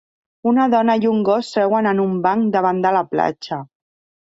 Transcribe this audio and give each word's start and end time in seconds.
Una 0.51 0.63
dona 0.73 0.95
i 1.03 1.05
un 1.09 1.19
gos 1.27 1.51
seuen 1.59 1.91
en 1.91 2.03
un 2.05 2.17
banc 2.25 2.51
davant 2.57 2.83
de 2.89 2.95
la 2.99 3.07
platja. 3.15 3.63